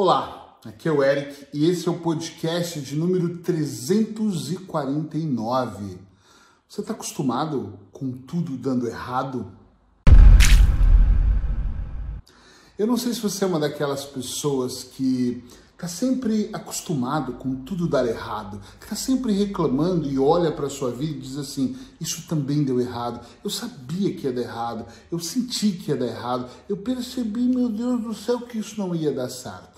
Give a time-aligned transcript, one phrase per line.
[0.00, 5.98] Olá, aqui é o Eric e esse é o podcast de número 349.
[6.68, 9.50] Você está acostumado com tudo dando errado?
[12.78, 15.42] Eu não sei se você é uma daquelas pessoas que
[15.72, 20.70] está sempre acostumado com tudo dar errado, que está sempre reclamando e olha para a
[20.70, 23.26] sua vida e diz assim: Isso também deu errado.
[23.42, 27.68] Eu sabia que ia dar errado, eu senti que ia dar errado, eu percebi, meu
[27.68, 29.77] Deus do céu, que isso não ia dar certo.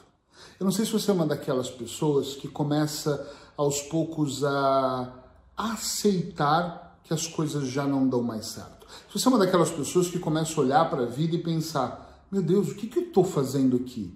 [0.61, 5.11] Eu não sei se você é uma daquelas pessoas que começa aos poucos a
[5.57, 8.87] aceitar que as coisas já não dão mais certo.
[9.09, 12.27] Se você é uma daquelas pessoas que começa a olhar para a vida e pensar:
[12.31, 14.15] meu Deus, o que, que eu estou fazendo aqui?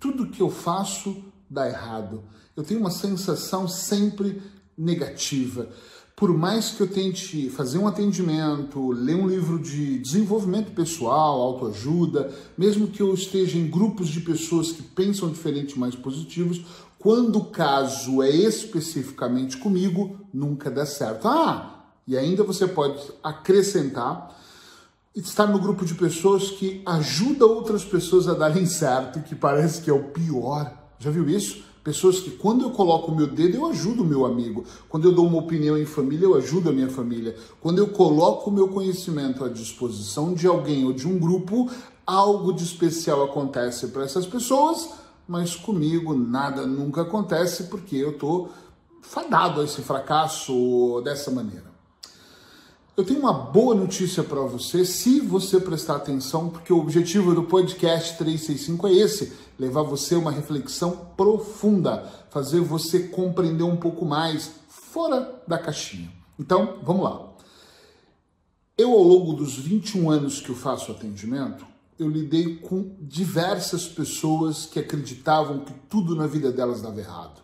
[0.00, 2.24] Tudo que eu faço dá errado.
[2.56, 4.42] Eu tenho uma sensação sempre
[4.76, 5.68] negativa
[6.16, 12.32] por mais que eu tente fazer um atendimento, ler um livro de desenvolvimento pessoal, autoajuda,
[12.56, 16.64] mesmo que eu esteja em grupos de pessoas que pensam diferente, mais positivos,
[16.98, 21.26] quando o caso é especificamente comigo, nunca dá certo.
[21.26, 24.40] Ah, e ainda você pode acrescentar
[25.14, 29.90] estar no grupo de pessoas que ajuda outras pessoas a darem certo, que parece que
[29.90, 30.72] é o pior.
[30.98, 31.64] Já viu isso?
[31.84, 34.64] Pessoas que, quando eu coloco o meu dedo, eu ajudo o meu amigo.
[34.88, 37.36] Quando eu dou uma opinião em família, eu ajudo a minha família.
[37.60, 41.70] Quando eu coloco o meu conhecimento à disposição de alguém ou de um grupo,
[42.06, 44.94] algo de especial acontece para essas pessoas,
[45.28, 48.48] mas comigo nada nunca acontece porque eu estou
[49.02, 51.73] fadado a esse fracasso dessa maneira.
[52.96, 57.42] Eu tenho uma boa notícia para você, se você prestar atenção, porque o objetivo do
[57.42, 64.04] podcast 365 é esse: levar você a uma reflexão profunda, fazer você compreender um pouco
[64.04, 66.08] mais fora da caixinha.
[66.38, 67.32] Então, vamos lá.
[68.78, 71.66] Eu, ao longo dos 21 anos que eu faço atendimento,
[71.98, 77.42] eu lidei com diversas pessoas que acreditavam que tudo na vida delas dava errado.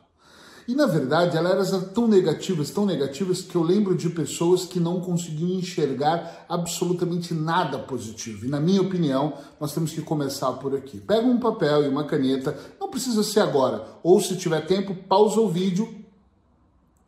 [0.70, 4.78] E na verdade, elas eram tão negativas, tão negativas, que eu lembro de pessoas que
[4.78, 8.46] não conseguiam enxergar absolutamente nada positivo.
[8.46, 11.00] E na minha opinião, nós temos que começar por aqui.
[11.00, 15.40] Pega um papel e uma caneta, não precisa ser agora, ou se tiver tempo, pausa
[15.40, 15.92] o vídeo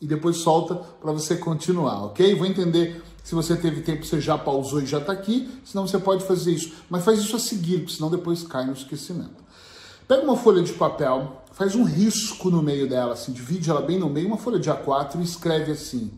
[0.00, 2.34] e depois solta para você continuar, ok?
[2.34, 6.00] Vou entender se você teve tempo, você já pausou e já está aqui, senão você
[6.00, 6.72] pode fazer isso.
[6.90, 9.40] Mas faz isso a seguir, porque senão depois cai no esquecimento.
[10.12, 13.98] Pega uma folha de papel, faz um risco no meio dela, assim, divide ela bem
[13.98, 16.12] no meio, uma folha de A4 e escreve assim: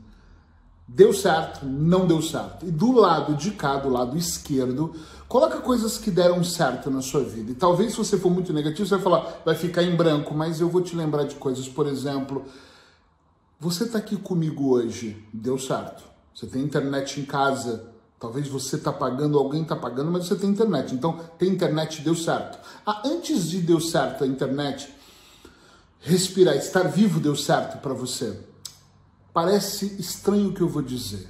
[0.88, 2.66] deu certo, não deu certo.
[2.66, 4.96] E do lado de cá, do lado esquerdo,
[5.28, 7.52] coloca coisas que deram certo na sua vida.
[7.52, 10.60] E talvez se você for muito negativo, você vai falar, vai ficar em branco, mas
[10.60, 12.44] eu vou te lembrar de coisas, por exemplo,
[13.60, 16.02] você está aqui comigo hoje, deu certo.
[16.34, 17.93] Você tem internet em casa,
[18.24, 20.94] Talvez você está pagando, alguém está pagando, mas você tem internet.
[20.94, 22.58] Então, tem internet, deu certo.
[22.86, 24.88] Ah, antes de deu certo a internet,
[26.00, 28.40] respirar, estar vivo deu certo para você.
[29.30, 31.28] Parece estranho o que eu vou dizer,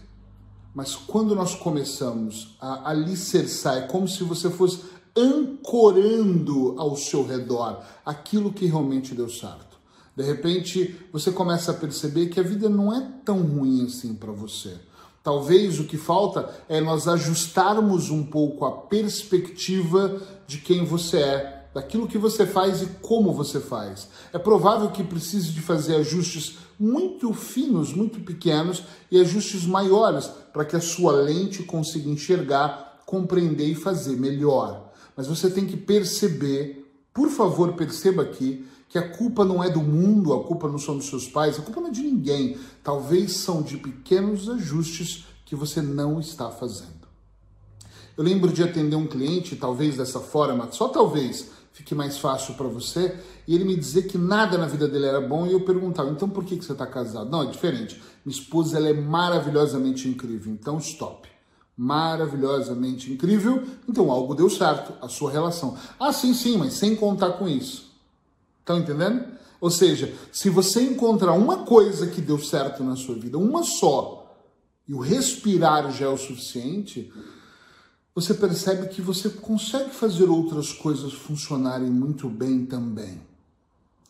[0.72, 4.84] mas quando nós começamos a alicerçar, é como se você fosse
[5.16, 9.80] ancorando ao seu redor aquilo que realmente deu certo.
[10.14, 14.30] De repente, você começa a perceber que a vida não é tão ruim assim para
[14.30, 14.78] você.
[15.24, 21.64] Talvez o que falta é nós ajustarmos um pouco a perspectiva de quem você é,
[21.72, 24.06] daquilo que você faz e como você faz.
[24.34, 30.66] É provável que precise de fazer ajustes muito finos, muito pequenos e ajustes maiores para
[30.66, 34.92] que a sua lente consiga enxergar, compreender e fazer melhor.
[35.16, 38.62] Mas você tem que perceber, por favor, perceba aqui
[38.94, 41.62] que a culpa não é do mundo, a culpa não são dos seus pais, a
[41.62, 42.56] culpa não é de ninguém.
[42.80, 47.08] Talvez são de pequenos ajustes que você não está fazendo.
[48.16, 52.68] Eu lembro de atender um cliente, talvez dessa forma, só talvez fique mais fácil para
[52.68, 53.18] você,
[53.48, 56.28] e ele me dizer que nada na vida dele era bom, e eu perguntava, então
[56.28, 57.28] por que, que você está casado?
[57.28, 58.00] Não, é diferente.
[58.24, 61.28] Minha esposa ela é maravilhosamente incrível, então stop.
[61.76, 65.76] Maravilhosamente incrível, então algo deu certo, a sua relação.
[65.98, 67.83] Ah, sim, sim, mas sem contar com isso.
[68.64, 69.26] Estão entendendo?
[69.60, 74.34] Ou seja, se você encontrar uma coisa que deu certo na sua vida, uma só,
[74.88, 77.12] e o respirar já é o suficiente,
[78.14, 83.20] você percebe que você consegue fazer outras coisas funcionarem muito bem também.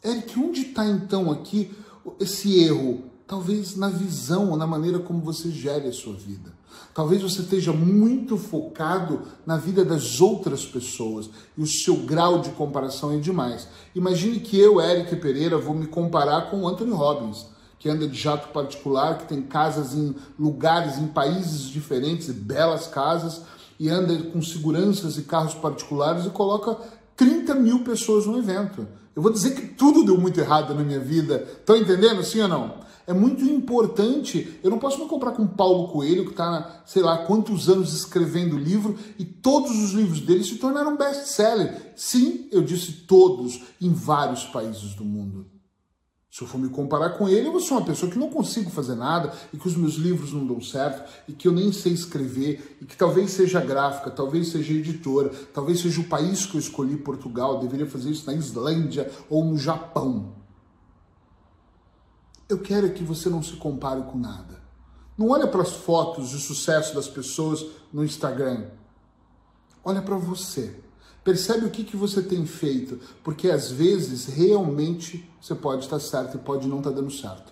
[0.04, 1.72] Eric, onde está então aqui
[2.20, 3.10] esse erro?
[3.26, 6.52] Talvez na visão ou na maneira como você gere a sua vida.
[6.92, 12.50] Talvez você esteja muito focado na vida das outras pessoas e o seu grau de
[12.50, 13.68] comparação é demais.
[13.94, 17.46] Imagine que eu, Eric Pereira, vou me comparar com o Anthony Robbins,
[17.78, 23.42] que anda de jato particular, que tem casas em lugares, em países diferentes, belas casas,
[23.78, 26.78] e anda com seguranças e carros particulares e coloca
[27.16, 28.86] 30 mil pessoas no evento.
[29.14, 31.46] Eu vou dizer que tudo deu muito errado na minha vida.
[31.58, 32.84] Estão entendendo, sim ou não?
[33.06, 34.58] É muito importante.
[34.62, 38.58] Eu não posso me comprar com Paulo Coelho, que está, sei lá, quantos anos escrevendo
[38.58, 41.92] livro e todos os livros dele se tornaram best-seller.
[41.94, 45.53] Sim, eu disse todos, em vários países do mundo.
[46.34, 48.68] Se eu for me comparar com ele, eu vou ser uma pessoa que não consigo
[48.68, 51.92] fazer nada e que os meus livros não dão certo e que eu nem sei
[51.92, 56.58] escrever e que talvez seja gráfica, talvez seja editora, talvez seja o país que eu
[56.58, 60.34] escolhi, Portugal, deveria fazer isso na Islândia ou no Japão.
[62.48, 64.60] Eu quero que você não se compare com nada.
[65.16, 68.70] Não olha para as fotos de sucesso das pessoas no Instagram.
[69.84, 70.82] Olha para você.
[71.24, 76.36] Percebe o que, que você tem feito, porque às vezes realmente você pode estar certo
[76.36, 77.50] e pode não estar dando certo.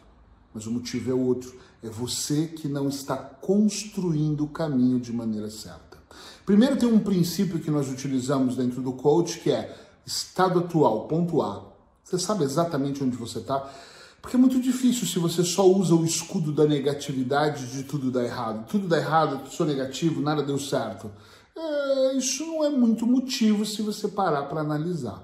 [0.52, 1.54] Mas o motivo é outro.
[1.82, 5.98] É você que não está construindo o caminho de maneira certa.
[6.44, 9.74] Primeiro tem um princípio que nós utilizamos dentro do coach que é
[10.04, 11.72] estado atual, ponto A.
[12.04, 13.72] Você sabe exatamente onde você está.
[14.20, 18.22] Porque é muito difícil se você só usa o escudo da negatividade de tudo dar
[18.22, 18.66] errado.
[18.68, 21.10] Tudo dá errado, sou negativo, nada deu certo.
[21.56, 25.22] É, isso não é muito motivo se você parar para analisar.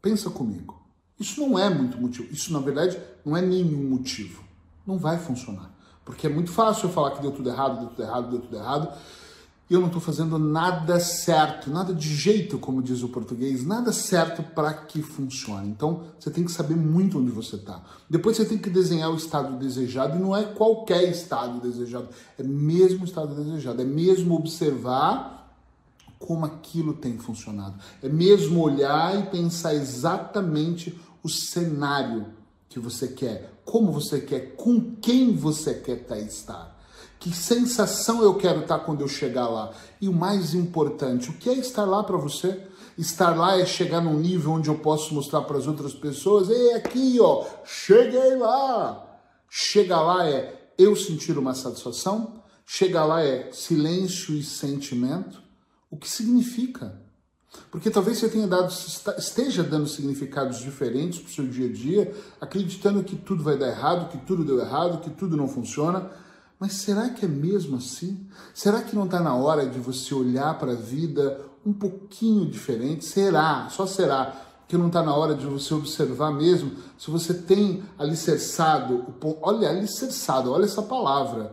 [0.00, 0.80] Pensa comigo.
[1.18, 2.32] Isso não é muito motivo.
[2.32, 4.42] Isso, na verdade, não é nenhum motivo.
[4.86, 5.72] Não vai funcionar.
[6.04, 8.56] Porque é muito fácil eu falar que deu tudo errado, deu tudo errado, deu tudo
[8.56, 8.98] errado
[9.70, 14.42] eu não estou fazendo nada certo, nada de jeito, como diz o português, nada certo
[14.42, 15.68] para que funcione.
[15.68, 17.82] Então, você tem que saber muito onde você está.
[18.08, 22.08] Depois você tem que desenhar o estado desejado, e não é qualquer estado desejado,
[22.38, 25.50] é mesmo o estado desejado, é mesmo observar
[26.18, 32.26] como aquilo tem funcionado, é mesmo olhar e pensar exatamente o cenário
[32.68, 36.73] que você quer, como você quer, com quem você quer estar.
[37.24, 39.72] Que sensação eu quero estar quando eu chegar lá?
[39.98, 42.60] E o mais importante, o que é estar lá para você?
[42.98, 46.74] Estar lá é chegar num nível onde eu posso mostrar para as outras pessoas, ei,
[46.74, 49.18] aqui, ó, cheguei lá.
[49.48, 55.42] Chegar lá é eu sentir uma satisfação, chegar lá é silêncio e sentimento.
[55.90, 57.00] O que significa?
[57.70, 58.70] Porque talvez você tenha dado,
[59.16, 63.68] esteja dando significados diferentes para o seu dia a dia, acreditando que tudo vai dar
[63.68, 66.22] errado, que tudo deu errado, que tudo não funciona.
[66.58, 68.26] Mas será que é mesmo assim?
[68.54, 73.04] Será que não está na hora de você olhar para a vida um pouquinho diferente?
[73.04, 73.68] Será?
[73.70, 74.34] Só será
[74.66, 80.50] que não está na hora de você observar mesmo se você tem alicerçado, olha, alicerçado,
[80.50, 81.52] olha essa palavra.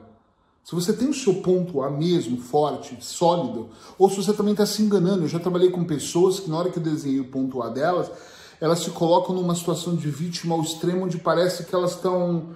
[0.63, 4.65] Se você tem o seu ponto A mesmo, forte, sólido, ou se você também está
[4.65, 5.24] se enganando.
[5.24, 8.12] Eu já trabalhei com pessoas que na hora que eu desenhei o ponto A delas,
[8.59, 12.56] elas se colocam numa situação de vítima ao extremo onde parece que elas estão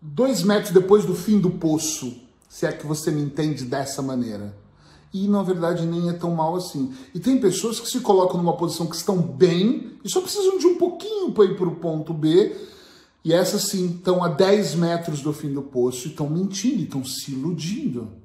[0.00, 2.16] dois metros depois do fim do poço,
[2.48, 4.56] se é que você me entende dessa maneira.
[5.12, 6.94] E na verdade nem é tão mal assim.
[7.14, 10.66] E tem pessoas que se colocam numa posição que estão bem e só precisam de
[10.66, 12.56] um pouquinho para ir para o ponto B.
[13.24, 17.04] E essas sim estão a 10 metros do fim do poço e estão mentindo, estão
[17.04, 18.19] se iludindo.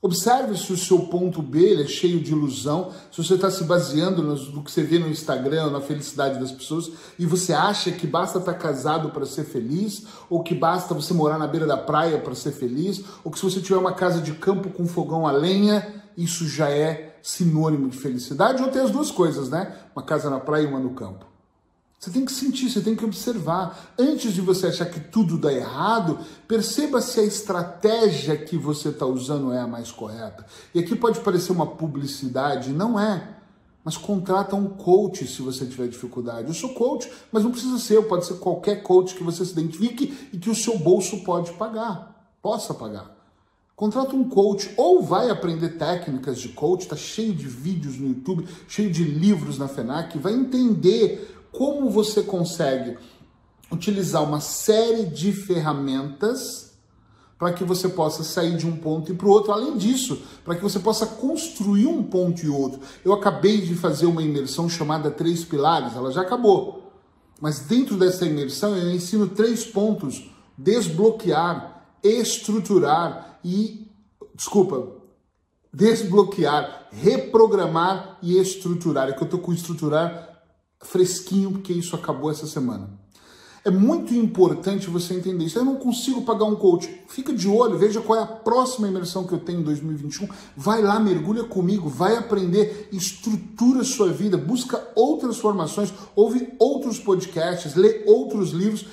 [0.00, 4.22] Observe se o seu ponto B é cheio de ilusão, se você está se baseando
[4.22, 8.38] no, que você vê no Instagram, na felicidade das pessoas, e você acha que basta
[8.38, 12.16] estar tá casado para ser feliz, ou que basta você morar na beira da praia
[12.18, 15.32] para ser feliz, ou que se você tiver uma casa de campo com fogão a
[15.32, 19.76] lenha, isso já é sinônimo de felicidade, ou tem as duas coisas, né?
[19.96, 21.27] Uma casa na praia e uma no campo.
[21.98, 23.92] Você tem que sentir, você tem que observar.
[23.98, 29.04] Antes de você achar que tudo dá errado, perceba se a estratégia que você está
[29.04, 30.46] usando é a mais correta.
[30.72, 33.36] E aqui pode parecer uma publicidade, não é.
[33.84, 36.46] Mas contrata um coach se você tiver dificuldade.
[36.46, 40.28] Eu sou coach, mas não precisa ser, pode ser qualquer coach que você se identifique
[40.32, 43.16] e que o seu bolso pode pagar, possa pagar.
[43.74, 48.46] Contrata um coach ou vai aprender técnicas de coach, está cheio de vídeos no YouTube,
[48.66, 52.96] cheio de livros na FENAC, vai entender como você consegue
[53.70, 56.68] utilizar uma série de ferramentas
[57.38, 59.52] para que você possa sair de um ponto e para o outro.
[59.52, 62.80] Além disso, para que você possa construir um ponto e outro.
[63.04, 66.92] Eu acabei de fazer uma imersão chamada Três Pilares, ela já acabou.
[67.40, 73.86] Mas dentro dessa imersão eu ensino três pontos: desbloquear, estruturar e.
[74.34, 74.88] Desculpa,
[75.72, 79.08] desbloquear, reprogramar e estruturar.
[79.08, 80.37] É que eu estou com estruturar
[80.82, 82.88] fresquinho, porque isso acabou essa semana.
[83.64, 85.58] É muito importante você entender isso.
[85.58, 87.02] Eu não consigo pagar um coach.
[87.08, 90.28] Fica de olho, veja qual é a próxima imersão que eu tenho em 2021.
[90.56, 97.74] Vai lá, mergulha comigo, vai aprender, estrutura sua vida, busca outras formações, ouve outros podcasts,
[97.74, 98.86] lê outros livros.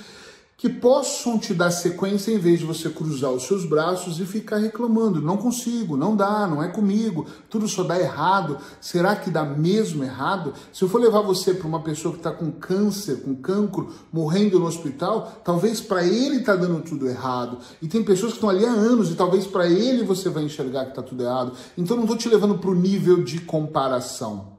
[0.57, 4.57] Que possam te dar sequência em vez de você cruzar os seus braços e ficar
[4.57, 5.21] reclamando.
[5.21, 8.57] Não consigo, não dá, não é comigo, tudo só dá errado.
[8.79, 10.53] Será que dá mesmo errado?
[10.71, 14.57] Se eu for levar você para uma pessoa que está com câncer, com cancro, morrendo
[14.57, 17.59] no hospital, talvez para ele está dando tudo errado.
[17.81, 20.85] E tem pessoas que estão ali há anos e talvez para ele você vai enxergar
[20.85, 21.51] que está tudo errado.
[21.77, 24.54] Então não estou te levando para o nível de comparação.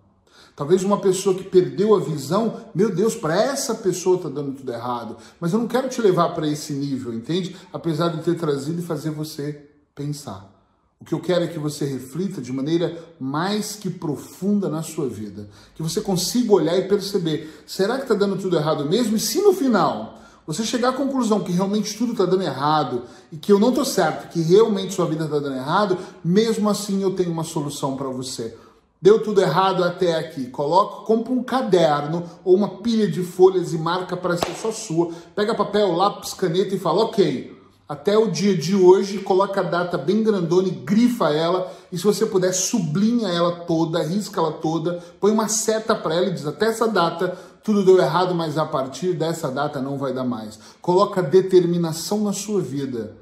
[0.56, 4.72] Talvez uma pessoa que perdeu a visão, meu Deus, para essa pessoa está dando tudo
[4.72, 5.18] errado.
[5.38, 7.54] Mas eu não quero te levar para esse nível, entende?
[7.70, 10.50] Apesar de ter trazido e fazer você pensar.
[10.98, 15.06] O que eu quero é que você reflita de maneira mais que profunda na sua
[15.06, 15.46] vida.
[15.74, 19.14] Que você consiga olhar e perceber: será que está dando tudo errado mesmo?
[19.14, 23.36] E se no final você chegar à conclusão que realmente tudo está dando errado e
[23.36, 27.14] que eu não estou certo, que realmente sua vida está dando errado, mesmo assim eu
[27.14, 28.56] tenho uma solução para você.
[29.00, 30.46] Deu tudo errado até aqui.
[30.46, 35.10] Coloca, compra um caderno ou uma pilha de folhas e marca para ser só sua.
[35.34, 37.54] Pega papel, lápis, caneta e fala: ok,
[37.88, 41.70] até o dia de hoje, coloca a data bem grandona e grifa ela.
[41.92, 46.26] E se você puder, sublinha ela toda, risca ela toda, põe uma seta para ela
[46.26, 50.12] e diz: até essa data tudo deu errado, mas a partir dessa data não vai
[50.12, 50.58] dar mais.
[50.80, 53.16] Coloca determinação na sua vida.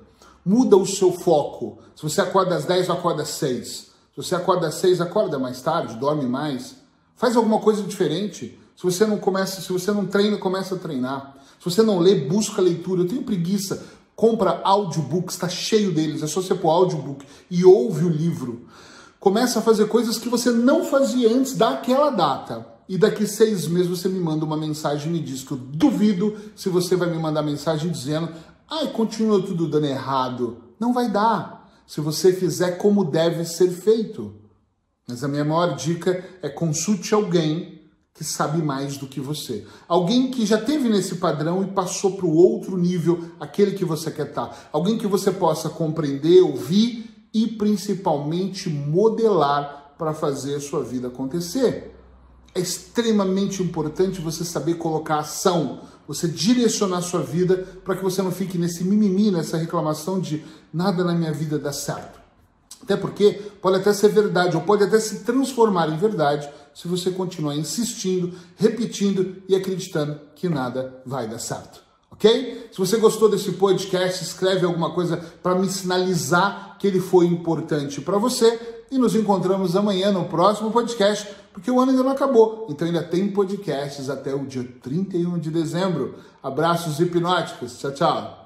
[0.45, 1.79] Muda o seu foco.
[1.97, 3.94] Se você acorda às 10, acorda às 6.
[4.15, 6.77] Se você acorda às seis, acorda mais tarde, dorme mais.
[7.17, 8.57] Faz alguma coisa diferente.
[8.77, 11.37] Se você não começa, se você não treina, começa a treinar.
[11.59, 13.03] Se você não lê, busca leitura.
[13.03, 13.85] Eu tenho preguiça.
[14.15, 16.23] Compra audiobooks, está cheio deles.
[16.23, 18.67] É só você pôr audiobook e ouve o livro.
[19.19, 22.67] Começa a fazer coisas que você não fazia antes daquela data.
[22.89, 26.37] E daqui seis meses você me manda uma mensagem e me diz que eu duvido
[26.55, 28.29] se você vai me mandar mensagem dizendo
[28.71, 30.59] ai, continua tudo dando errado.
[30.79, 34.35] Não vai dar se você fizer como deve ser feito.
[35.07, 37.75] Mas a minha maior dica é consulte alguém
[38.15, 39.67] que sabe mais do que você.
[39.89, 44.11] Alguém que já teve nesse padrão e passou para o outro nível, aquele que você
[44.11, 44.47] quer estar.
[44.47, 44.69] Tá.
[44.73, 51.93] Alguém que você possa compreender, ouvir e principalmente modelar para fazer sua vida acontecer.
[52.55, 58.31] É extremamente importante você saber colocar ação, você direcionar sua vida para que você não
[58.31, 62.21] fique nesse mimimi, nessa reclamação de nada na minha vida dá certo.
[62.83, 67.11] Até porque pode até ser verdade, ou pode até se transformar em verdade se você
[67.11, 71.84] continuar insistindo, repetindo e acreditando que nada vai dar certo.
[72.71, 78.01] Se você gostou desse podcast, escreve alguma coisa para me sinalizar que ele foi importante
[78.01, 78.59] para você
[78.91, 83.03] e nos encontramos amanhã no próximo podcast, porque o ano ainda não acabou, então ainda
[83.03, 86.15] tem podcasts até o dia 31 de dezembro.
[86.43, 88.44] Abraços hipnóticos, tchau, tchau.